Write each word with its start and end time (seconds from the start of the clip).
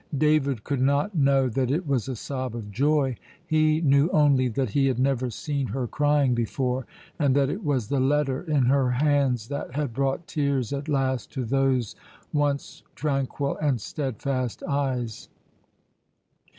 David 0.17 0.63
could 0.63 0.81
not 0.81 1.13
know 1.15 1.47
that 1.47 1.69
it 1.69 1.85
was 1.85 2.09
a 2.09 2.15
sob 2.15 2.55
of 2.55 2.71
joy; 2.71 3.15
he 3.45 3.81
knew 3.81 4.09
only 4.09 4.47
that 4.47 4.71
he 4.71 4.87
had 4.87 4.97
never 4.97 5.29
seen 5.29 5.67
her 5.67 5.85
crying 5.85 6.33
before, 6.33 6.87
and 7.19 7.35
that 7.35 7.51
it 7.51 7.63
was 7.63 7.87
the 7.87 7.99
letter 7.99 8.41
in 8.41 8.63
her 8.65 8.89
hands 8.89 9.47
that 9.49 9.75
had 9.75 9.93
brought 9.93 10.25
tears 10.25 10.73
at 10.73 10.87
last 10.89 11.31
to 11.33 11.45
those 11.45 11.95
once 12.33 12.81
tranquil 12.95 13.57
and 13.57 13.79
steadfast 13.79 14.63
eyes. 14.63 15.29